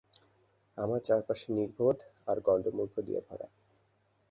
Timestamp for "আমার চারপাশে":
0.77-1.47